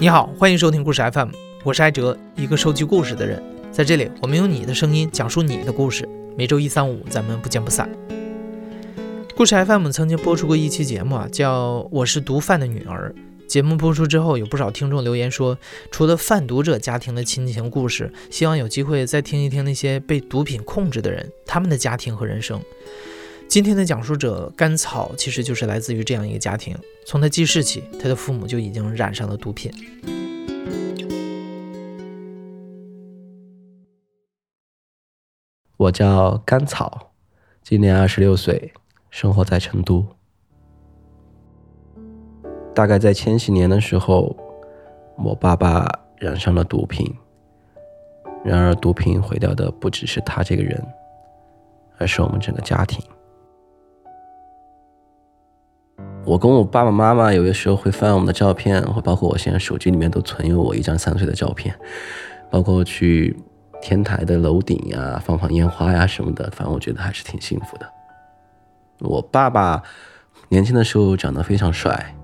[0.00, 1.28] 你好，欢迎收听故事 FM，
[1.62, 3.42] 我是艾哲，一个收集故事的人。
[3.70, 6.08] 在这里，我们用你的声音讲述你的故事。
[6.38, 7.86] 每周一、三、五，咱们不见不散。
[9.36, 13.14] 故事 FM 曾经播出过一期节目啊，叫《我是毒贩的女儿》。
[13.46, 15.58] 节目播出之后，有不少听众留言说，
[15.90, 22.58] 除了贩毒者家庭的亲情故事，希望有机会再听一听那些被毒品控制的人他们的家庭和人生。
[23.50, 26.72] 今天的讲述者甘草，其实就是来自于这样一个家庭。
[27.04, 29.72] 从他记事起，他的父母就已经染上了毒品。
[35.76, 37.10] 我叫甘草，
[37.64, 38.72] 今年二十六岁，
[39.10, 40.06] 生活在成都。
[42.72, 44.36] 大概在千禧年的时候，
[45.18, 45.84] 我爸爸
[46.18, 47.12] 染上了毒品。
[48.44, 50.80] 然而，毒品毁掉的不只是他这个人，
[51.98, 53.04] 而是我们整个家庭。
[56.24, 61.74] 我跟我爸爸妈妈有的时候会翻我们的照片，或包括我现在手机里面都存有我一张三岁的照片，
[62.50, 63.36] 包括去。
[63.82, 67.88] 天台的楼顶呀，放放烟花呀什么的，反正我觉得还是挺幸福的。
[68.98, 69.82] 我爸爸
[70.50, 72.14] 年轻的时候长得非常帅，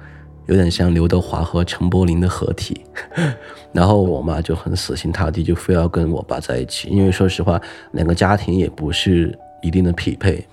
[0.44, 2.84] 有点像刘德华和陈柏霖的合体。
[3.72, 6.90] 然后我妈就很死心塌地，就非要跟我爸在一起。
[6.90, 7.58] 因为说实话，
[7.92, 10.46] 两个家庭也不是一定的匹配。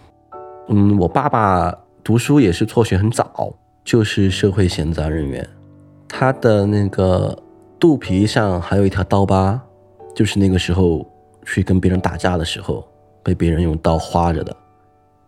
[0.69, 5.47] 嗯，我爸爸读书也是辍学很早，就是社会闲杂人员。
[6.07, 7.37] 他的那个
[7.79, 9.59] 肚皮上还有一条刀疤。
[10.15, 11.03] 就是那个时候
[11.43, 12.87] 去跟别人打架的时候，
[13.23, 14.55] 被别人用刀划着的。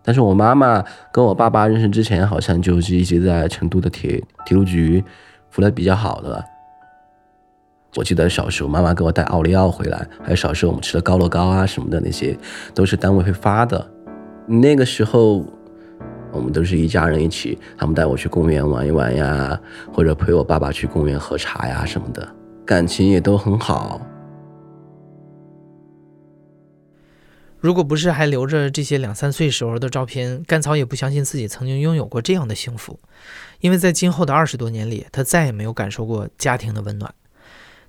[0.03, 5.03] 但是我妈妈跟我爸爸认识之前，好像就是一直在成都的铁铁路局
[5.49, 6.45] 服的比较好的。
[7.95, 12.37] 我记得小时候妈妈给我带奥利奥回来，还有小时候我们吃的高乐高啊什么的，那些
[12.75, 13.83] 都是单位会发的。
[14.45, 15.43] 那个时候
[16.36, 19.59] 我们都是一家人一起，他们带我去公园玩一玩呀，
[19.91, 22.28] 或者陪我爸爸去公园喝茶呀什么的，
[22.66, 24.01] 感情也都很好。
[27.57, 33.00] 如果不是还留着这些两三岁时候的照片，甘草也不相信自己曾经拥有过这样的幸福。
[33.59, 37.12] 因为在今后的二十多年里，他再也没有感受过家庭的温暖。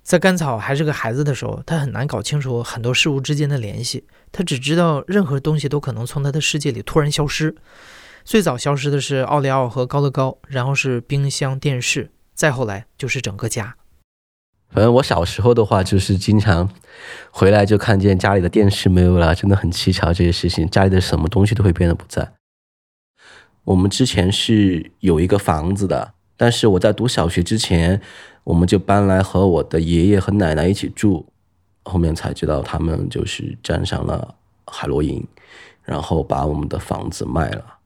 [0.01, 4.05] 在甘草还是个孩子的时候，他很难搞清楚很多事物之间的联系。
[4.31, 7.53] 他只知道任何东西都可能从他的世界里突然消失。
[8.27, 13.77] 最早消失的是奥利奥和高乐高，然后是冰箱、电视，再后来就是整个家。
[14.69, 16.69] 反正我小时候的话，就是经常
[17.31, 20.13] 回来就看见家里的电视没有了，真的很蹊跷。
[20.13, 22.33] 这些事情，家里的什么东西都会变得不在。
[23.63, 28.01] 我们之前是有一个房子的，但是我在读小学之前，
[28.43, 31.25] 我们就搬来和我的爷爷和奶奶一起住。
[31.85, 35.25] 后面才知道他们就是沾上了海洛因，
[35.83, 37.76] 然后把我们的房子卖了。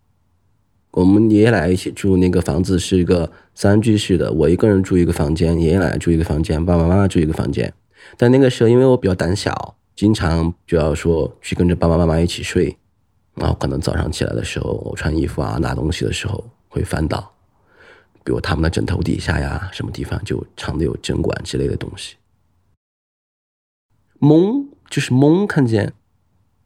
[0.92, 7.74] 我们爷爷奶奶一起住，那个房子是一个三居室的，我一个人住一个房间，爷爷奶奶住一个房间，爸爸妈妈住一个房间。
[8.18, 12.78] 但那个时候，因为我比较胆小，经常就要说去跟着爸爸妈妈一起睡，
[13.36, 17.32] 然后可能早上起来的时候，我穿衣服啊、拿东西的时候会翻倒，
[18.26, 22.16] 比如他们的枕头底下呀，什么地方就藏的有针管之类的东西。
[24.20, 25.94] 懵就是懵，看见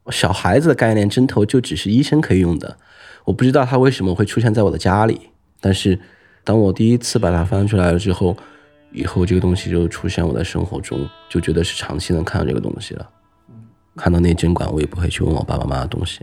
[0.10, 2.80] 小孩子的概念，针头就只是医生可以用的。
[3.26, 5.20] 我不知道它为什么会出现在我的家里，
[5.60, 6.00] 但是
[6.44, 8.38] 当我第一次把它翻出来了之后，
[8.92, 10.98] 以后这个东西就出现我的生活中，
[11.28, 13.10] 就觉得是长期能看到这个东西了。
[13.98, 16.22] 看到那针管，我也不会去问我爸爸妈妈东西。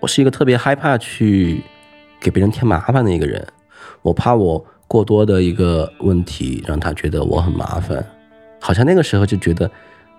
[0.00, 1.62] 我是一个特别害怕去
[2.20, 3.46] 给别人添麻烦的一个人，
[4.02, 8.04] 我怕我过多的一个问题让他觉得我很麻烦，
[8.60, 9.70] 好像那个时候就觉得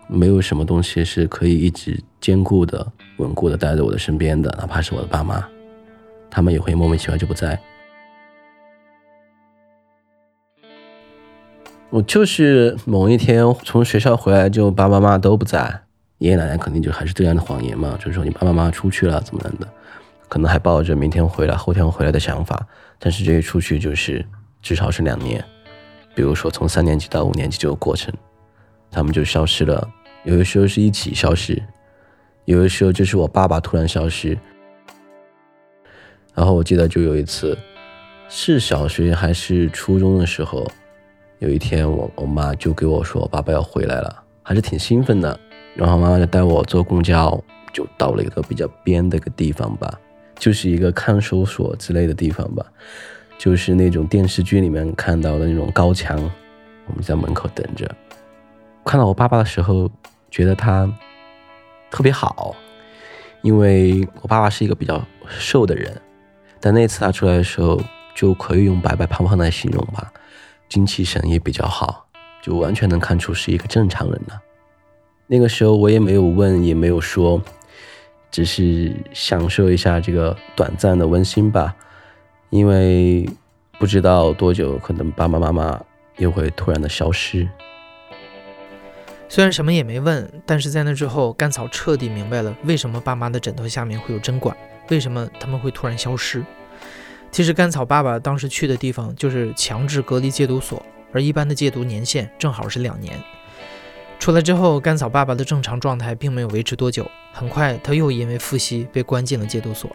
[0.08, 5.46] 没有什么东西是可以一直坚固的、稳固的待在我的身边的，哪怕是我的爸妈。
[6.34, 7.60] 他们也会莫名其妙就不在。
[11.92, 15.84] 我就是某一天从学校回来，就爸爸妈妈都不在，
[16.18, 19.68] 爷爷奶奶肯定就还是这样的谎言嘛，就是说你爸爸妈妈出去了怎么样的，
[20.28, 22.66] 可能还抱着明天回来、后天回来的想法，
[22.98, 24.26] 但是这一出去就是
[24.60, 25.46] 至少是两年，
[26.16, 28.12] 比如说从三年级到五年级这个过程，
[28.90, 29.88] 他们就消失了。
[30.24, 31.62] 有的时候是一起消失，
[32.46, 34.36] 有的时候就是我爸爸突然消失。
[36.34, 37.58] 然后我记得就有一次，
[38.28, 40.66] 是小学还是初中的时候，
[41.40, 45.40] 有一天我我妈就给我说爸爸要回来了，还是挺兴奋的。
[45.76, 47.40] 然后妈妈就带我坐公交，
[47.72, 50.00] 就到了一个比较边的一个地方吧，
[50.38, 52.66] 就是一个看守所之类的地方吧，
[53.38, 56.18] 就是那种电视剧里面看到的那种高墙。
[56.86, 57.90] 我们在门口等着，
[58.84, 59.90] 看到我爸爸的时候，
[60.30, 60.86] 觉得他
[61.90, 62.56] 特别好，
[63.42, 65.96] 因为我爸爸是一个比较瘦的人。
[66.66, 67.78] 但那次他出来的时候，
[68.16, 70.10] 就可以用白白胖胖来形容吧，
[70.70, 72.06] 精气神也比较好，
[72.42, 74.42] 就完全能看出是一个正常人了。
[75.28, 77.42] 那个时候我也没有问，也没有说，
[78.32, 81.76] 只是享受一下这个短暂的温馨吧。
[82.50, 83.28] 因为
[83.78, 85.78] 不知道多久，可能爸爸妈妈
[86.16, 87.46] 又会突然的消失。
[89.28, 94.56] 虽然什么也没问，但是在那之后，甘草彻底明白了为什么爸妈的枕头下面会有针管，
[94.90, 96.44] 为什么他们会突然消失。
[97.32, 103.20] 其实甘草爸爸当时去的地方就是强制隔离戒毒所，而一般的戒毒年限正好是两年。
[104.20, 109.90] 出来之后，甘草爸爸的正常状态并没有维持多久，很快他又因为复吸被关进了戒毒所。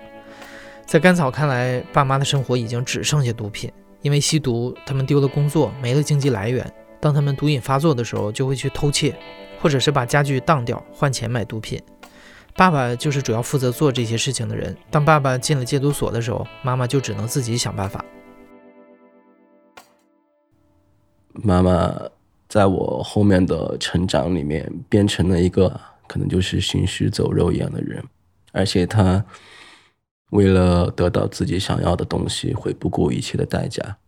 [0.84, 3.70] 在甘草看来，爸妈的生活已经只剩下毒品，
[4.02, 6.70] 因为吸毒，他们丢了工作，没了经济来源。
[7.00, 9.14] 当他们毒瘾发作的时候，就会去偷窃，
[9.60, 11.80] 或者是把家具当掉换钱买毒品。
[12.58, 14.76] 爸爸就是主要负责做这些事情的人。
[14.90, 18.04] 当爸爸进了戒毒所的时候，妈妈就只能自己想办法。
[21.34, 21.94] 妈妈
[22.48, 28.02] 在我后面的成长里面变成了一个可能就是行尸走肉一样的人，
[28.50, 29.24] 而且她
[30.30, 33.98] 为了得到自己想要的东西，会不顾一切的代价，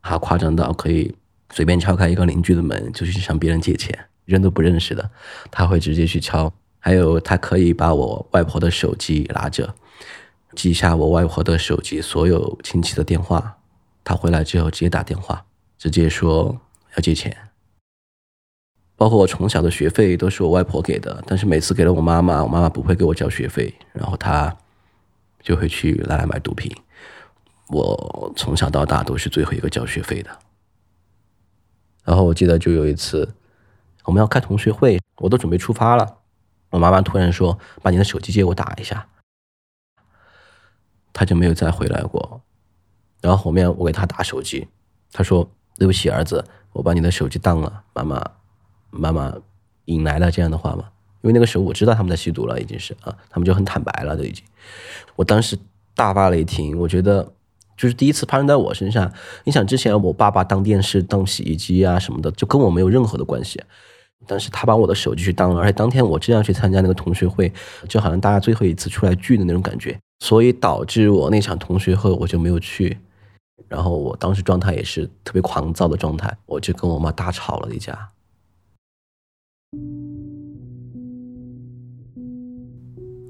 [0.00, 1.12] 还夸张到可以。
[1.52, 5.10] 随便敲开一个邻居的门，就去向别人借钱，人都不认识的，
[5.50, 6.52] 他会直接去敲。
[6.78, 9.74] 还有，他可以把我外婆的手机拿着，
[10.54, 13.58] 记下我外婆的手机所有亲戚的电话，
[14.04, 15.44] 他回来之后直接打电话，
[15.76, 16.60] 直接说
[16.94, 17.36] 要借钱。
[18.96, 24.56] 包括我从小的学费都是我外婆给的，但是每次给了我妈妈，我妈妈不会给我交学费，然后他
[25.40, 26.74] 就会去拿来买毒品。
[27.68, 30.30] 我从小到大都是最后一个交学费的。
[32.02, 33.34] 然后我记得就有一次，
[34.04, 36.16] 我们要开同学会，我都准备出发了，
[36.70, 39.06] 我妈妈突然说：“把你的手机借我打一下。”
[41.12, 42.40] 他就没有再回来过。
[43.20, 44.68] 然后后面我给他打手机，
[45.12, 48.30] 他说：“对不起，儿子，我把你的手机当了。”妈妈，
[48.90, 49.34] 妈妈
[49.86, 50.90] 引来了这样的话嘛？
[51.22, 54.44] 因为那个时候我知道他们在吸毒了，已经是啊，他们就很坦白了，都已经。
[55.16, 55.58] 我当时
[55.94, 57.32] 大发雷霆，我觉得。
[57.76, 59.12] 就是第一次发生在我身上。
[59.44, 63.62] 你想，之前我爸爸当电视、当洗衣机啊什么的，就跟我没有任何的关系。
[64.26, 67.52] 但是他把我的手机去当了，而且当天我这样去参加那个同学会，
[67.88, 72.98] 就好像大家最后一次出来聚的那种感觉，所以导致我那场同学会我就没有去。
[73.68, 78.10] 然后我当时状态也是特别狂躁的状态，我就跟我妈大吵了一架。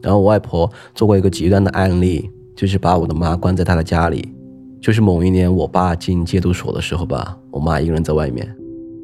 [0.01, 4.33] 然后我外婆做过一个极端的案例，就是把我的妈关在她的家里。
[4.81, 8.57] 就是某一年，我爸进戒毒所的时候吧，我妈一个人在外面，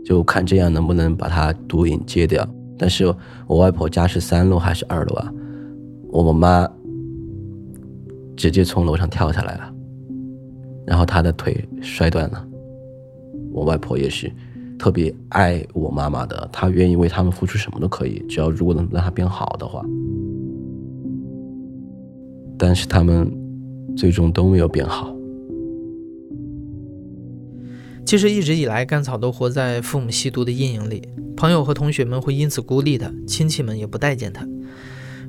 [0.04, 2.46] 就看这样能不能把他毒瘾戒掉。
[2.76, 3.06] 但是
[3.46, 5.32] 我外婆家是三楼还是二楼啊？
[6.08, 6.68] 我妈
[8.36, 9.74] 直接从楼上跳下来了，
[10.84, 12.46] 然后她的腿摔断了。
[13.52, 14.30] 我外婆也是
[14.76, 19.84] 特别爱我妈妈的，她愿意为他们付出什么都可以，只要如果能让她变好的话。
[22.58, 23.32] 但是他们
[23.96, 25.13] 最终都没有变好。
[28.04, 34.46] 其实一直以来，甘草都活在父母吸毒的阴影里，朋友和同学们会因此孤立他，亲戚们也不待见他。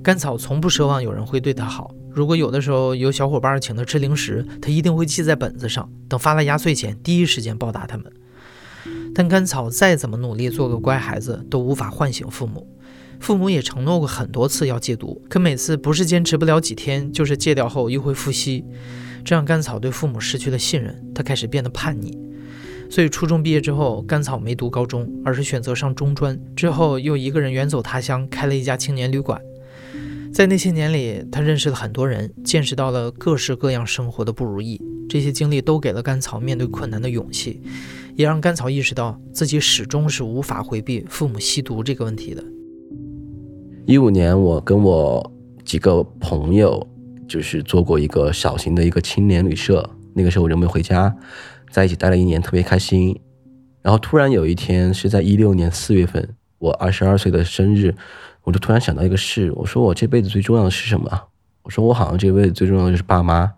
[0.03, 8.11] 甘草从不奢望有人会对他好，如果有的时候有小伙伴请他吃零食，他一定会记在本子上，等发了压岁钱，第一时间报答他们。
[9.15, 12.67] 但甘草再怎么努力做个乖孩子，都无法唤醒父母。
[13.21, 18.65] 父母也承诺过很多次要戒毒，可每次不是坚持不了几天，就是戒掉后又会复吸，
[19.23, 22.19] 这让甘草对父母失去了信任，他开始变得叛逆。
[22.89, 26.39] 所以初中毕业之后，甘草没读高中，而是选择上中专。
[26.55, 29.41] 之后又一个人远走他乡，开了一家青年旅馆。
[30.31, 34.81] 在那些年里，他认识了很多人，见识到了各式各样生活的不如意。
[35.07, 37.61] 这些经历都给了甘草面对困难的勇气，
[38.15, 42.43] 也让甘草意识到自己始终是无法回避父母吸毒这个问题的。
[43.85, 45.31] 一五年，我跟我
[45.63, 46.85] 几个朋友
[47.27, 51.15] 就是做过一个小型的一个青年旅社，那个时候我就没回家。
[51.75, 53.19] 在一起待了一年，特别开心。
[53.81, 57.93] 然后突然有一天，是在一六年四月份，我二十二岁的生日，
[58.43, 59.51] 我就突然想到一个事。
[59.57, 61.23] 我说我这辈子最重要的是什么？
[61.63, 63.51] 我说我好像这辈子最重要的就是爸妈，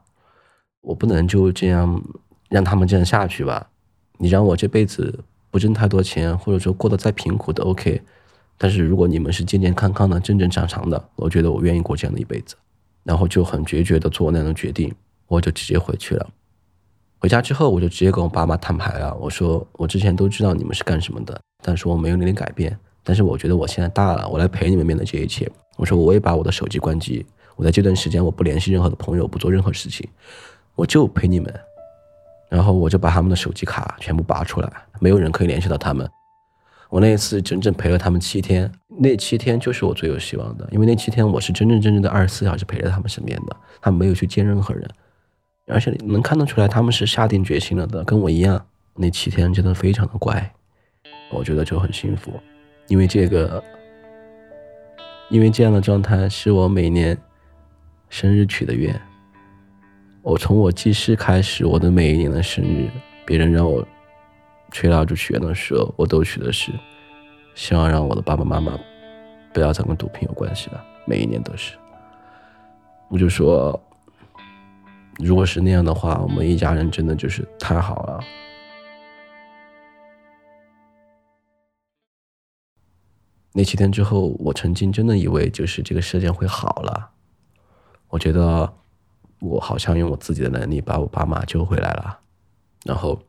[0.81, 2.03] 我不能就这样
[2.49, 3.69] 让他们这样下去吧。
[4.17, 8.01] 你让我这辈子不挣太多钱，或者说过得再贫苦都 OK。
[8.57, 12.55] 但是如果你们是健健康康的、正正常常的，我觉得我愿意过这样的一辈子。
[13.03, 14.91] 然后就很决绝的做那种决定，
[15.27, 16.27] 我就直接回去了。
[17.19, 19.15] 回家之后，我就直接跟我爸妈摊牌了。
[19.15, 22.77] 我说，我之前都知道你们是干什么的，但是我没有那点改变。
[23.03, 25.49] 但是我觉得我现在大了，我来陪你们面对这一切。
[25.77, 27.25] 我说，我也把我的手机关机。
[27.55, 30.07] 我在这段时间，我不联系任何的朋友，不做任何事情，
[30.75, 31.53] 我就陪你们。
[32.49, 36.07] 然后我就把他们的手机卡全部拔出来，没有人可以联系到他们。
[36.89, 44.89] 我那一次整整陪了他们七天，那七天就是我最有希望的，因为那七天我是真真正正的二十四小时陪在他们身边的，他们没有去见任何人，
[45.67, 50.51] 而且能看得出来他们是下定决心了的，跟我一样，那七天真的非常的乖，
[51.29, 52.33] 我觉得就很幸福，
[52.87, 53.63] 因为这个，
[55.29, 57.17] 因为这样的状态是我每年
[58.09, 58.99] 生日许的愿，
[60.21, 62.89] 我从我记事开始，我的每一年的生日，
[63.25, 63.85] 别人让我。
[64.69, 66.73] 吹蜡烛许愿的时候，我都许的是，
[67.55, 68.77] 希望让我的爸爸妈妈
[69.53, 70.85] 不要再跟毒品有关系了。
[71.05, 71.77] 每一年都是，
[73.07, 73.81] 我就说，
[75.19, 78.23] 如果是那样的话，我们一家人真的就是太好了。
[83.53, 87.11] 那七天之后，我曾经真的以为就是这个事件会好了，
[88.09, 88.73] 我觉得
[89.39, 92.19] 我好像用我自己的能力把我爸妈救回来了，
[92.85, 93.21] 然后。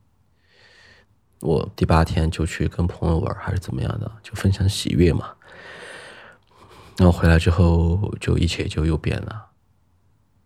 [1.41, 5.37] 我第八天就去跟朋友玩，还是怎么样的，就分享喜悦嘛。
[6.97, 9.48] 然后回来之后，就一切就又变了，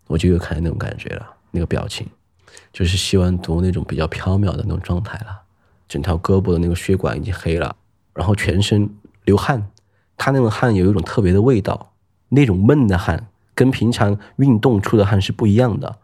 [0.06, 2.06] 我就又看见那种感觉了，那个表情，
[2.72, 5.42] 就是吸完毒那种比较飘渺的那种状态了。
[5.88, 7.76] 整条胳膊的那个血管已经黑了，
[8.14, 8.88] 然后全身
[9.24, 9.70] 流汗，
[10.16, 11.92] 他那种汗有一种特别的味道，
[12.30, 15.98] 那种闷的汗跟平常运动出的汗是不一样的，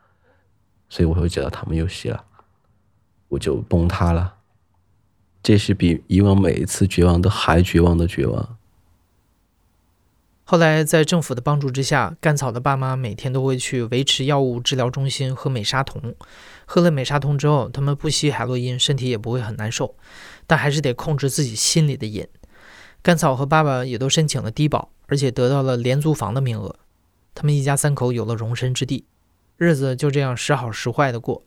[0.91, 2.23] 所以我会知道他们又吸了，
[3.29, 4.35] 我就崩塌了。
[5.43, 8.58] 这是比以往每一次绝望都还绝望的绝望。
[10.51, 16.15] 后来，在政府的帮助之下，甘草的爸妈每天都会去维持药物治疗中心喝美沙酮。
[16.65, 19.95] 喝了美沙酮之后，他们不吸海洛因，身体也不会很难受，
[20.47, 22.27] 但还是得控制自己心里的瘾。
[23.03, 26.75] 甘草和爸爸也都申请了低保，而且得到了廉租房的名额。
[27.35, 29.05] 他们一家三口有了容身之地，
[29.59, 31.45] 日子就这样时好时坏的过。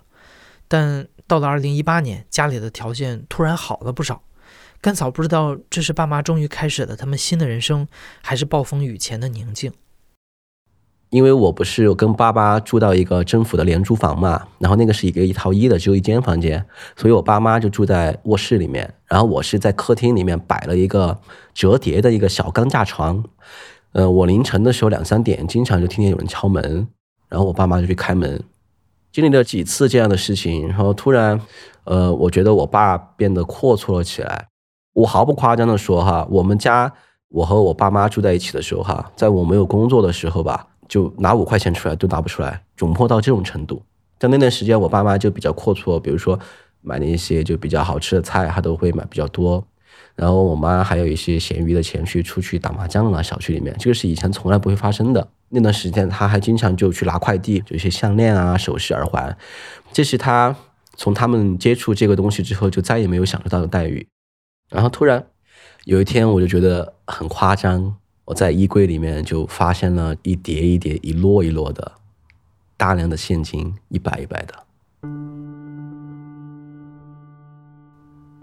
[0.67, 4.21] 但到了二零一八年，家里的条件突然好了不少。
[4.81, 7.87] 甘草不知道这是爸妈终于开始了他们新的人生，
[8.23, 9.71] 还是暴风雨前的宁静。
[11.11, 21.19] 因为我不是有跟爸爸住到一个政府的廉租房嘛，然后那个是一个一套一的，只有一间房间，所以我爸妈就住在卧室里面，然后我是在客厅里面摆了一个
[21.53, 23.23] 折叠的一个小钢架床。
[23.91, 26.87] 呃，我凌晨的时候两三点，经常就听见有人敲门，
[27.27, 28.41] 然后我爸妈就去开门。
[29.11, 31.39] 经历了几次这样的事情，然后突然，
[31.83, 34.47] 呃，我觉得我爸变得阔绰了起来。
[34.93, 36.91] 我毫不夸张的说，哈，我们家
[37.29, 43.81] 我和我爸妈住在一起的时候，哈，在我没有工作的时候吧，就拿五块钱出来都拿不出来，窘迫到这种程度。
[44.19, 46.37] 在那段时间，我爸妈就比较阔绰，比如说
[46.81, 49.65] 买那些就比较好吃的菜，他都会买比较多。
[50.15, 55.25] 然后我妈还有一些闲余的钱去出去打麻将了，小区里面，这个是以前从来不会发生的。
[55.49, 59.35] 那段时间，他还经常就去拿快递，就一些项链啊、首饰、耳环，
[59.91, 60.55] 这是他
[60.95, 64.05] 从他们接触这个东西之后就再也没有享受到的待遇。
[64.71, 65.23] 然后突然
[65.83, 71.91] 有一天，我就觉得很夸张，我在衣柜里面就发现了一叠一叠、一摞一摞的
[72.77, 74.55] 大量的现金，一百一百的。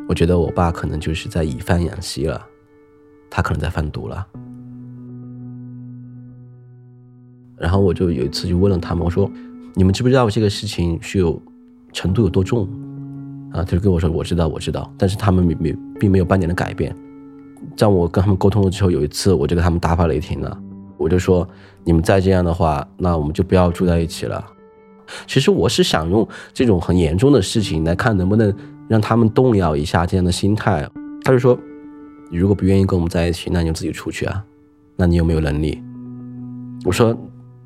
[0.06, 2.47] 我觉得我爸可能就是在以贩养吸了，
[3.30, 4.26] 他可能在贩毒了。
[7.56, 9.30] 然后我就有一次就问了他们，我说
[9.75, 11.40] ：“你们知不知道这个事情是有
[11.92, 12.68] 程度有多重？”
[13.52, 16.95] 啊，他就跟我说：“我知道，我知道。”但是他们没没并没有半点的改变。
[17.76, 20.59] 在我跟他们沟通了之后，有一次我就跟他们大发雷霆了，
[20.97, 21.49] 我就说
[21.85, 24.45] ：“你们再这样的话，那我们就不要住在一起了。”
[25.26, 28.55] 其实我是想用这种很严重的事情来看能不能
[28.88, 30.88] 让他们动摇一下这样的心态。
[31.25, 31.59] 他就说
[32.31, 34.45] ：“你如果不愿意跟我们在一起，那你就自己出去啊。
[34.97, 35.83] 那你有没有能力？”
[36.85, 37.17] 我说。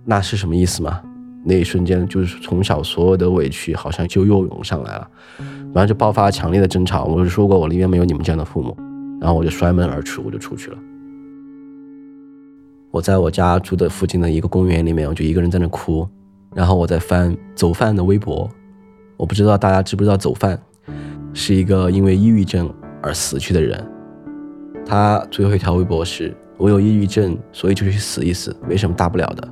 [0.04, 1.00] 那是什么意思吗？
[1.44, 5.08] 那一瞬间，就是从小所有的委屈好像就又涌上来了，
[5.72, 7.04] 然后就爆发了强烈的争吵。
[7.04, 8.76] 我就说过，我宁愿没有你们这样的父母。
[9.20, 10.78] 然后我就摔门而出，我就出去了。
[12.90, 16.06] 我在我家住的附近的一个公园里面，我就一个人在那哭。
[16.54, 18.50] 然后我在翻走饭的微博，
[19.16, 20.60] 我不知道大家知不知道走饭
[21.32, 22.68] 是一个因为抑郁症
[23.00, 23.82] 而死去的人。
[24.84, 29.48] 他最后一条微博是：我有抑郁症，所以就去死一死，没什么大不了的。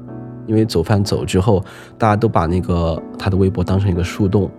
[0.46, 1.64] 因为走饭走之后，
[1.96, 4.50] 大家都把那个他的微博当成一个树洞，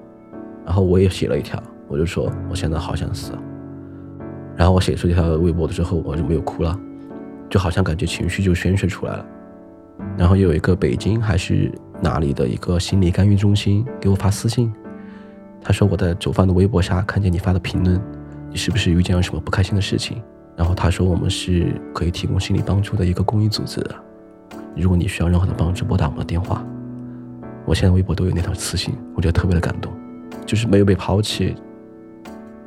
[0.66, 3.34] 然后我也写了一条，我就说我现在好想死。
[4.56, 6.78] 然后我写出这条微博的时候，我就没有哭了，
[7.50, 9.26] 就好像感觉情绪就宣泄出来了。
[10.18, 14.72] 然后有一个北京还是哪里的一个心理干预中心给我发私信，
[15.62, 18.02] 他说我在走饭的微博下看见你发的评论，
[18.50, 20.22] 你是不是遇见了什么不开心的事情？
[20.56, 23.96] 然后他说我们是可以提供心理帮助的一个公益组织的。
[24.76, 26.64] 如果你需要任何的帮助，拨打我的电话。
[27.66, 29.92] 我现在微博都有那条私信，我觉得特别的感动，
[30.46, 31.56] 就是没有被抛弃。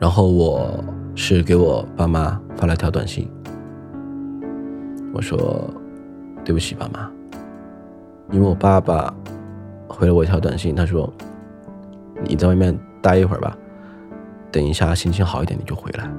[0.00, 3.31] 然后我是给我爸妈发了条短信，
[5.14, 5.71] 我说
[6.45, 7.11] 对不起爸妈，
[8.31, 9.14] 因为我爸爸
[9.88, 11.11] 回了我一条短信，他说
[12.25, 13.57] 你在外面待一会儿吧，
[14.50, 16.11] 等一下心情好一点你就回来。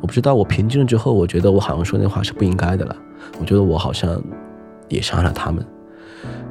[0.00, 2.96] 我不知道我平静了之后，我觉得我好像说那话是不应该的了，
[3.38, 4.20] 我觉得我好像
[4.88, 5.64] 也伤害了他们。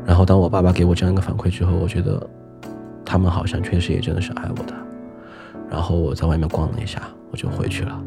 [0.05, 2.25] 然后当我爸爸给我这样一个反馈之后，我觉得
[3.09, 4.73] 他们好像确实也真的是爱我的。
[5.67, 7.01] 然后我在外面逛了一下，
[7.31, 7.99] 我就回去了。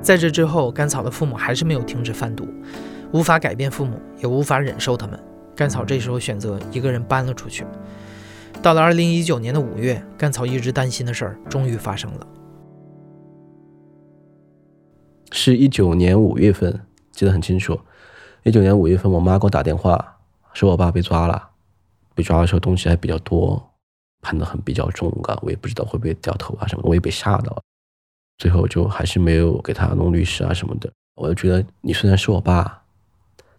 [0.00, 2.48] 在这之后，甘草的父母还是没有停止贩毒，
[3.12, 5.22] 无法改变父母，也无法忍受他们。
[5.54, 7.66] 甘草这时候选择一个人搬了出去。
[8.62, 12.26] 到了二零一九年的五月，甘草一直担心的事儿终于发生了。
[15.30, 16.80] 是一九年五月份，
[17.10, 17.78] 记得很清楚。
[18.44, 20.16] 一九年五月份，我妈给我打电话，
[20.54, 21.50] 说我爸被抓了。
[22.14, 23.68] 被抓的时候东西还比较多。
[24.24, 27.62] 判的很比较重啊，我也不知道会不会掉头啊什么，我也被吓到了，
[28.38, 30.88] 最后就还是没有给他弄律师啊什么的。
[31.16, 32.84] 我就觉得你虽然是我爸，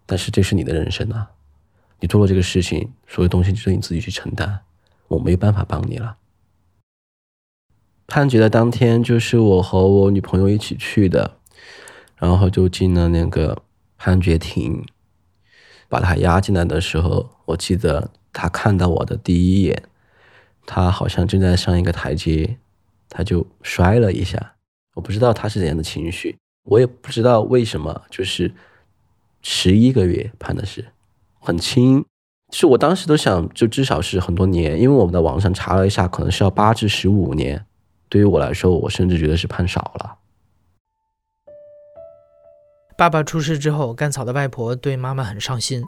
[0.06, 1.30] 但是这是你的人生啊，
[2.00, 4.60] 你做了这个事情，所有东西就你自己去承担，
[5.08, 6.16] 我没办法帮你了。
[8.06, 11.36] 判决的当天就是我和我女朋友一起去的，
[12.16, 13.62] 然后就进了那个
[13.98, 14.82] 判决庭，
[15.90, 19.84] 把他押进来的时候，我记得他看到我的第一眼。
[20.66, 22.58] 他好像正在上一个台阶，
[23.08, 24.54] 他就摔了一下。
[24.94, 28.54] 我不知道他是怎样的情绪，我也不知道为什么，就是
[29.42, 30.86] 十一个月判的是
[31.38, 32.04] 很轻。
[32.50, 37.66] 是我当时都想，就至少是很多年，因为我们在网上查了一下，可能是要八至十五年。
[38.08, 40.18] 对于我来说，我甚至觉得是判少了。
[42.96, 45.82] 爸爸出事之后，甘草的外婆对妈妈很上心，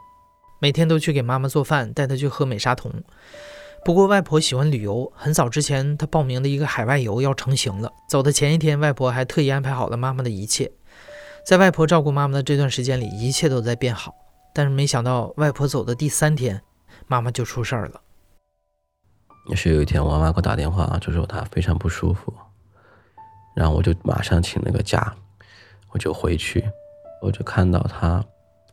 [0.58, 2.92] 每天都去给妈妈做饭，带她去喝美沙酮。
[3.84, 7.92] 不过外婆喜欢旅游，很早之前她报名的一个海外游要成行了。
[8.08, 10.72] 走的前一天，外婆还特意安排好了妈妈的一切。
[11.44, 14.14] 在外婆照顾妈妈的这段时间里，一切都在变好。
[14.52, 16.62] 但是没想到，外婆走的第三天，
[17.06, 18.00] 妈妈就出事儿了。
[19.48, 22.34] 也是有一天，我妈妈给我打电话，就说她非常不舒服，
[23.54, 25.14] 然后我就马上请了个假，
[25.90, 26.64] 我就回去，
[27.22, 28.24] 我就看到她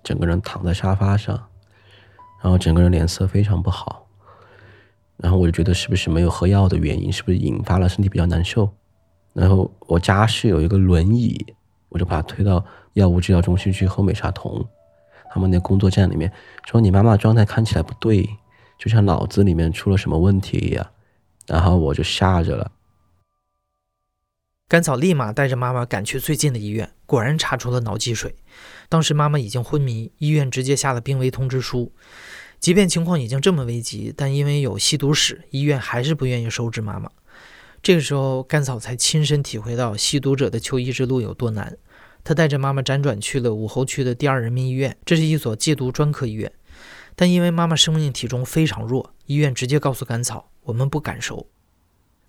[0.04, 1.48] 整个人躺在沙发上，
[2.44, 4.08] 然后整个人脸色非常不好。
[5.16, 8.70] 然后我就觉得是不是没有喝药的原因，是不是引发了身体比较难受？
[9.32, 11.44] 然后我家是有一个轮椅，
[11.90, 14.64] 我就把他推到药物治疗中心去喝美沙酮。
[15.32, 16.32] 他们那工作站里面
[16.66, 18.30] 说你妈妈状态看起来不对，
[18.78, 20.86] 就像脑子里面出了什么问题一样。
[21.48, 22.72] 然后我就吓着了。
[24.68, 28.36] 甘草立马带着妈妈赶去最近的医院，果然查出了脑积水。
[28.90, 31.94] 当时妈妈已经昏迷，医院直接下了病危通知书。
[32.64, 37.12] 即便情况已经这么危急，但因为有吸毒史，医院还是不愿意收治妈妈。
[37.82, 41.78] 这个时候，甘草才亲身体会到吸毒者的求医之路有多难。
[42.24, 46.50] 他带着妈妈辗转去了武侯区的第二人民医院，这是一所戒毒专科医院。
[47.18, 51.46] 但因为妈妈生命体重非常弱，医院直接告诉甘草：“我们不敢收。”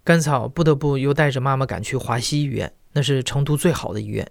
[0.03, 4.29] 甘草不得不又带着妈妈赶去华西医院，那是成都最好的医院。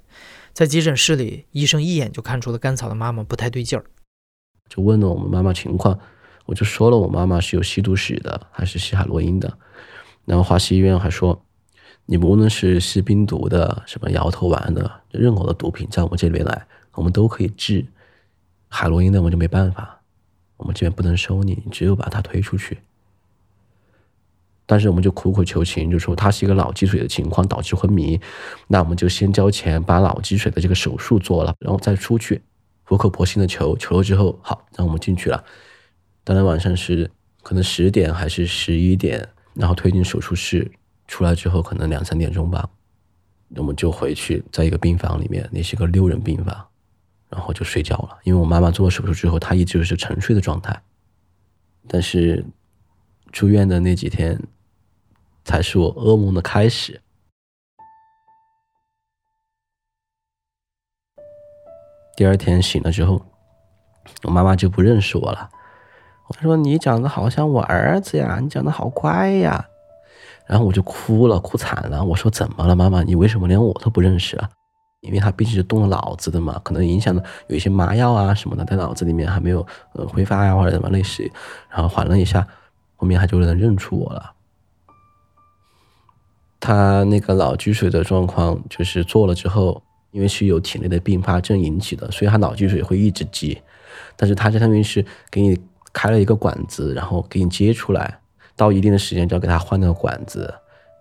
[0.51, 3.85] 在急诊室里，医生一眼就看出了甘草的妈妈不太对劲儿。
[4.69, 5.99] 就问了我们妈妈情况，
[6.45, 9.57] 我就说了我妈妈是有吸毒史的，还是吸海洛因的。
[10.25, 11.43] 然后华西医院还说，
[12.05, 17.85] 你们无论是吸冰毒的，什么摇头丸的，任何的毒品在我们这边来，我们都可以治。
[18.67, 20.01] 海洛因的我们就没办法，
[20.57, 22.79] 我们这边不能收你，只有把它推出去。
[24.65, 28.19] 但是我们就苦苦求情，就说他是一个脑积水的情况导致昏迷，
[28.67, 32.41] 那我们就先交钱把脑积水的这个手术做了，然后再出去。
[32.85, 35.43] 苦口婆心的求，求了之后，好，让我们进去了。
[36.23, 37.09] 当天晚上是
[37.41, 40.71] 可能十点还是十一点，然后推进手术室，
[41.07, 42.69] 出来之后可能两三点钟吧，
[43.55, 46.67] 我们就回去，在一个病房里面，那是个六人病房，
[47.29, 48.17] 然后就睡觉了。
[48.23, 50.81] 因为我妈妈做了手术之后，她一直是沉睡的状态。
[51.87, 52.45] 但是
[53.31, 54.41] 住院的那几天，
[55.43, 57.01] 才是我噩梦的开始。
[62.15, 63.21] 第二天醒了之后，
[64.23, 65.49] 我妈妈就不认识我了。
[66.29, 69.65] 她说：“你长得好像我儿子呀，你长得好乖呀。”
[70.47, 72.03] 然后我就哭了，哭惨了。
[72.03, 73.03] 我说：“怎么了，妈妈？
[73.03, 74.49] 你为什么连我都不认识啊？”
[75.01, 81.29] 因为他毕竟是动了脑子的嘛，可能影响了有一些麻药啊什么的，在脑子里面还没有呃挥发呀或者什么类似。
[81.69, 82.47] 然后缓了一下，
[82.95, 84.33] 后面他就能认出我了。
[86.59, 89.83] 他那个脑积水的状况，就是做了之后。
[90.13, 93.61] 因为是有体内的并发症引起的，所以他脑积水会一直积，
[94.15, 95.59] 但是他相当于是给你
[95.91, 98.17] 开了一个管子，然后给你接出来，
[98.55, 100.53] 到一定的时间就要给他换那个管子，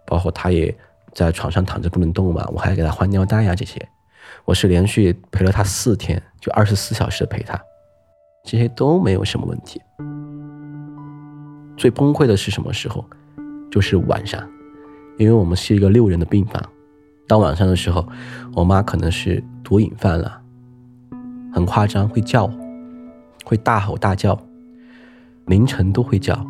[0.07, 0.75] 包括他也
[1.13, 3.81] 在床上躺着不能动嘛，我还给他换尿袋呀这些，
[4.45, 7.61] 我是连续陪了他四天，就二十四小时的陪他，
[8.45, 9.81] 这些都没有什么问题。
[11.77, 13.05] 最崩溃的是什么时候？
[13.71, 14.47] 就是晚上，
[15.17, 16.63] 因为我们是一个六人的病房，
[17.27, 18.07] 到晚上的时候，
[18.55, 20.41] 我妈可能是毒瘾犯了，
[21.53, 22.51] 很夸张，会叫，
[23.45, 24.39] 会大吼大叫，
[25.47, 26.47] 凌晨都会叫。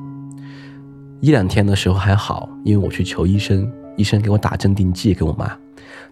[1.20, 5.56] 一两天的时候还好，因为我去求医生，医生给我打镇定剂给我妈，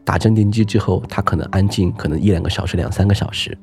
[0.05, 3.57] 打镇定剂之后，她可能安静，可能一两个小时、两三个小时。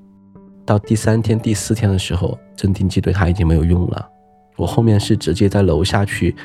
[0.66, 4.10] 到第三天、第四天的时候，镇定剂对她已经没有用了。
[4.58, 6.36] 我后面是直接在楼下去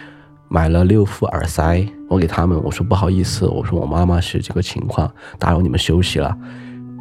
[0.52, 6.36] 买了六副耳塞，我给他们，我说不好意思，我说我妈妈是这个情况，打扰你们休息了。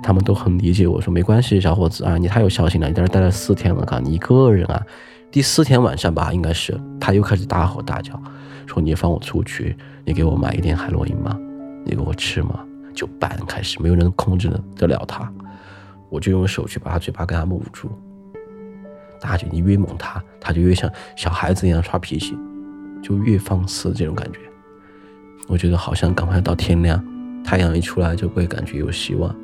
[0.02, 4.82] 他们都很理解我说没关系，小伙子啊，你太有孝心了，你在这待了四天了，嘎，你一个人啊。
[5.30, 8.18] 第四天晚上吧，应该是他又开始大吼大叫，
[8.66, 11.38] 说：“你放我出去，你给我买一点海洛因吗？
[11.84, 12.58] 你给我吃吗？”
[12.96, 15.30] 就半开始，没有人控制得了他，
[16.10, 17.92] 我就用手去把他嘴巴给他捂住。
[19.20, 22.34] 大姐，你越猛他，他就越像小孩子一样耍脾气，
[23.02, 24.40] 就越放肆这种感觉。
[25.48, 27.04] 我觉得好像赶快到天亮，
[27.44, 29.36] 太阳一出来就会感觉有希望。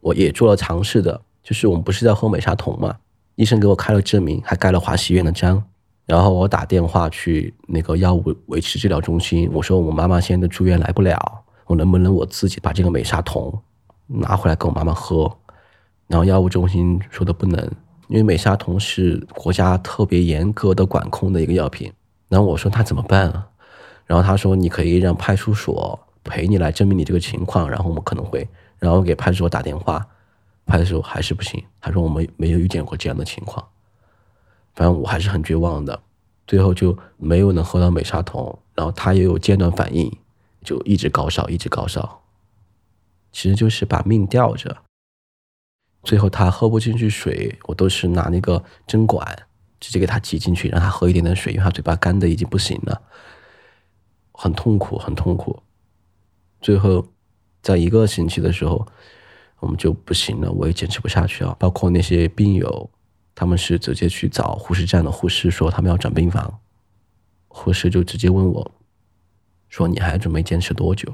[0.00, 2.96] 我也做了尝试的，就是我们不是在喝美沙酮嘛？
[3.36, 5.62] 医生给我开了证明，还盖了华西医院的章。
[6.06, 13.56] 然后我打电话去那个药物维持治疗中心，我说我妈妈现在住院来不了，我能不能我自己把这个美沙酮
[14.06, 15.30] 拿回来给我妈妈喝？
[16.08, 17.70] 然后药物中心说的不能，
[18.10, 21.90] 因为美沙酮是国家特别严格的管控的一个药品。
[22.28, 23.46] 然后我说那怎么办啊？
[24.04, 28.46] 然后他说你可以让派出所陪你来证明你这个情况，然后我们可能会。
[28.80, 30.04] 然后给派出所打电话，
[30.66, 31.62] 派出所还是不行。
[31.80, 33.64] 他说我们没有遇见过这样的情况，
[34.74, 36.00] 反正我还是很绝望的。
[36.48, 40.10] 最后就没有能喝到美沙酮，然后他也有间断反应，
[40.64, 42.22] 就一直高烧，一直高烧，
[43.30, 44.78] 其实就是把命吊着。
[46.02, 49.46] 最后他喝不进去水，我都是拿那个针管
[49.78, 53.02] 直接给他挤进去，让他喝一点点水，因为他嘴巴干的已经不行了，
[54.32, 55.62] 很痛苦，很痛苦。
[56.60, 57.06] 最后。
[57.62, 58.88] 在一个星期的时候，
[59.58, 61.54] 我们就不行了，我也坚持不下去啊。
[61.58, 62.90] 包括那些病友，
[63.34, 66.58] 他们是直接去找护士站的护士，说他们要转病房。
[67.48, 68.72] 护士就直接问我，
[69.68, 71.12] 说你还准备坚持多久？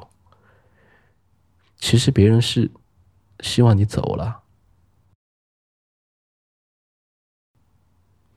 [1.79, 2.70] 其实别人是
[3.40, 4.44] 希望你走了。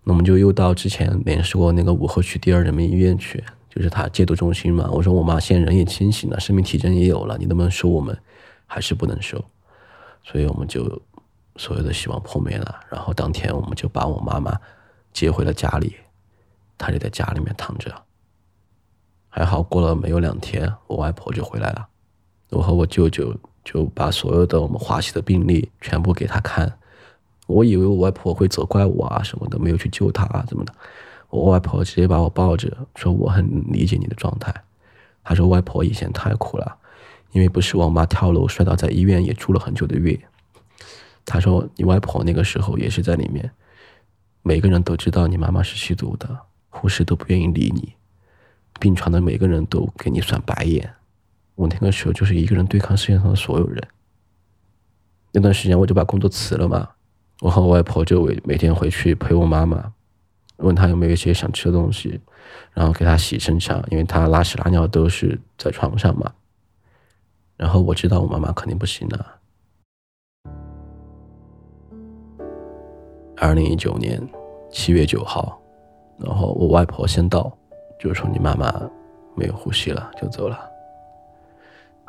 [0.09, 3.43] 我们就又到之前联系过那个武侯区第二人民医院去。
[3.69, 8.17] 就是他戒毒中心嘛，我说我妈现在人也清醒了，生命体征也有了，你能不能收我们？
[8.65, 9.43] 还是不能收，
[10.23, 10.99] 所以我们就
[11.55, 12.79] 所有的希望破灭了。
[12.89, 14.59] 然后当天我们就把我妈妈
[15.13, 15.95] 接回了家里，
[16.79, 17.93] 她就在家里面躺着。
[19.29, 21.87] 还好过了没有两天，我外婆就回来了，
[22.49, 26.78] 我和我舅舅就把所有的我们华西的病例全部给他看。
[27.49, 30.73] 我以为我外婆会责怪我啊什么的，没有去救她啊怎么的。
[31.31, 34.53] 我外婆直接把我抱着，说我很理解你的状态。
[35.23, 36.77] 她说外婆以前太苦了，
[37.31, 40.19] 因为不是我妈跳楼摔倒在医院，也住了很久的院。
[41.25, 43.49] 她说你外婆那个时候也是在里面，
[44.43, 46.29] 每个人都知道你妈妈是吸毒的，
[46.69, 47.93] 护士都不愿意理你，
[48.79, 50.87] 病床的每个人都给你翻白眼。
[51.55, 53.87] 我那个时候就是一个人对抗世界上的所有人。
[55.31, 56.89] 那段时间我就把工作辞了嘛，
[57.41, 59.93] 我和我外婆就每每天回去陪我妈妈。
[60.57, 62.19] 问她有没有一些想吃的东西，
[62.73, 66.29] 然后给她洗身上，因为她拉屎拉尿都是在床上嘛。
[67.55, 69.35] 然后我知道我妈妈肯定不行了。
[73.37, 74.21] 二零一九年
[74.69, 75.57] 七月九号，
[76.17, 77.49] 然后我外婆先到，
[77.97, 78.69] 就说你妈妈
[79.35, 80.59] 没有呼吸了，就走了。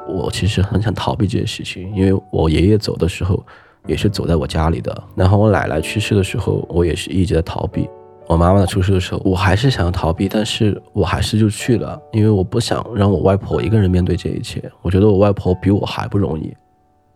[0.08, 3.46] 我其实很想逃避这件事情，因为我爷爷走的时候
[3.86, 7.88] 也是走在我家里的，然后我奶奶去世的时候，我也是一直在逃避。
[8.26, 14.62] 我妈妈的出事的时候，我还是想要逃避，但是我还是就去了，因为我不想让我外婆一个人面对这一切。
[14.82, 16.54] 我觉得我外婆比我还不容易。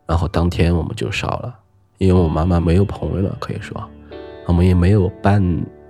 [0.07, 1.55] 然后当天我们就烧了，
[1.98, 3.81] 因为我妈妈没有朋友了，可以说，
[4.46, 5.40] 我们也没有办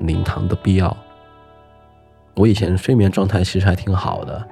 [0.01, 0.95] 灵堂的必要。
[2.35, 4.47] 我以前睡眠状态其实还挺好的，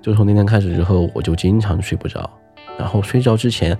[0.00, 2.28] 就从那天开始之后，我就经常睡不着，
[2.76, 3.78] 然后睡着之前，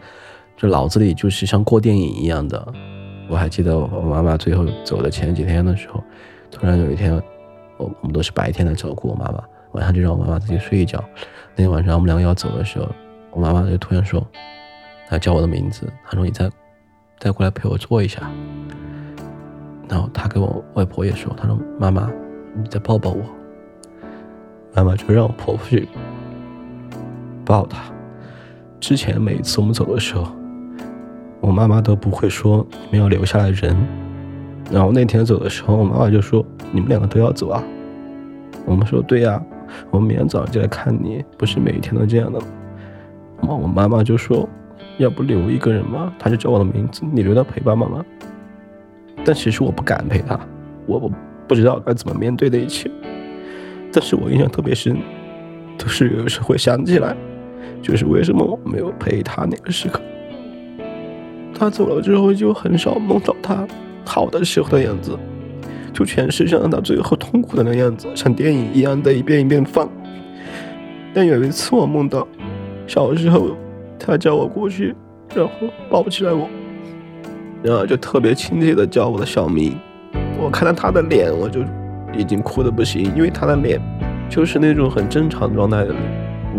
[0.63, 2.73] 就脑子里就是像过电影一样的。
[3.29, 6.01] 我还记得我妈妈最后走的前几天的时候，
[6.53, 7.13] 突然有一天，
[7.79, 11.03] 我我们都是白天来照顾我妈妈，晚上就让我妈妈自己睡一觉。
[11.57, 12.89] 那天晚上我们两个要走的时候，
[13.33, 14.25] 我妈妈就突然说，
[15.09, 16.49] 她叫我的名字，她说你再
[17.19, 18.31] 再过来陪我坐一下。
[19.89, 22.09] 然后她给我外婆也说，她说妈妈，
[22.57, 23.23] 你再抱抱我。”
[24.75, 25.89] 妈妈就让我婆婆去
[27.45, 27.83] 抱她。
[28.79, 30.27] 之前每次我们走的时候，
[31.43, 33.77] 我妈妈都不会说你们要留下来人。
[34.71, 37.63] 然后那天走的时候，我妈妈就说：“你们两个都要走啊？”
[38.65, 39.43] 我们说：“对呀，
[39.91, 42.47] 我们明天早上就来看你，不是每一天都这样的吗？”
[43.61, 44.49] 我妈妈就说
[44.99, 48.05] ：“要不留一个人吗？”她就叫我的名字，你留到陪爸爸妈妈。
[49.25, 50.39] 但其实我不敢陪他，
[50.87, 51.11] 我我
[51.49, 52.89] 不知道该怎么面对这一切。
[53.93, 54.97] 但是我印象特别深，
[55.77, 57.17] 都是有时候会想起来，
[57.83, 60.01] 就是为什么我没有陪他那个时刻。
[61.55, 63.67] 他走了之后，就很少梦到他
[64.05, 65.19] 好的时候的样子，
[65.93, 69.89] 就全是像他最后痛苦的那个样子，像电影一样的一遍一遍放。
[71.15, 72.27] 但有一次我梦到，
[72.87, 73.57] 小时候
[73.99, 74.95] 他叫我过去，
[75.35, 75.53] 然后
[75.91, 76.49] 抱起来我。
[77.63, 79.77] 然后就特别亲切的叫我的小名，
[80.41, 81.61] 我看到他的脸，我就
[82.13, 83.81] 已经哭的不行，因为他的脸
[84.29, 86.03] 就是那种很正常状态的脸，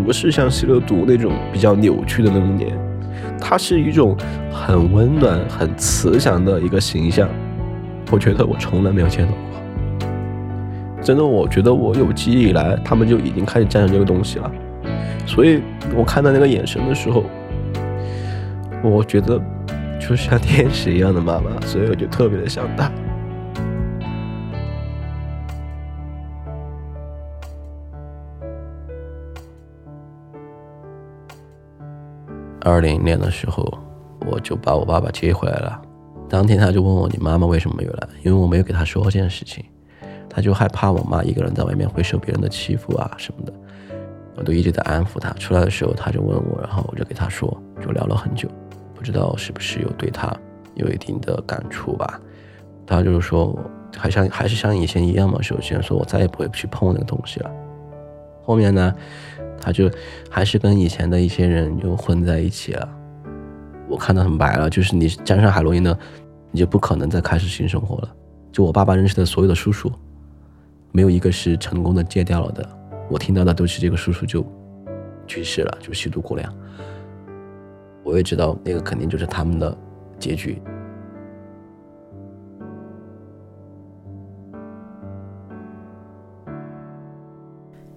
[0.06, 2.72] 不是像吸了毒那种比较扭曲的那种脸，
[3.40, 4.18] 他是一种
[4.52, 7.30] 很温暖、很慈祥的一个形象，
[8.12, 10.08] 我觉得我从来没有见到过，
[11.02, 14.52] 真的，我觉得我有记忆以来，他们就已经开始战胜这个东西了，
[15.26, 15.62] 所以
[15.96, 17.24] 我看到那个眼神的时候，
[18.84, 19.42] 我觉得。
[20.06, 22.92] 就像天使一样的妈妈，所以我就特别的想打。
[32.66, 33.78] 二零年的时候，
[34.26, 35.82] 我就把我爸爸接回来了。
[36.30, 39.64] 当天他就问我：“你妈妈为什么没有来？”因为我没有给他说这件事情，
[40.30, 43.54] 他就害怕我妈一个人在外面会受别人的欺负啊什么的。
[44.38, 45.30] 我都一直在安抚他。
[45.34, 48.48] 出来的时候他就问我，然后我就给他说，就聊了很久。
[48.96, 50.34] 不知道是不是有对他
[50.76, 52.20] 有一定的感触吧？
[52.88, 53.54] 他就是说，
[53.98, 55.42] 还像还是像以前一样嘛。
[55.42, 57.52] 首先说我再也不会去碰那个东西了。
[58.42, 58.94] 后面呢，
[59.64, 59.90] 他就
[60.30, 62.90] 还是跟以前的一些人又混在一起了。
[63.88, 65.98] 我看得很白了，就是你沾上海洛因的，
[66.52, 68.16] 你就不可能再开始新生活了。
[68.52, 69.92] 就我爸爸认识的所有的叔叔，
[70.92, 72.68] 没有一个是成功的戒掉了的。
[73.10, 74.46] 我听到的都是这个叔叔就
[75.26, 76.54] 去世了，就吸毒过量。
[78.04, 79.78] 我也知道，那个肯定就是他们的
[80.20, 80.62] 结局。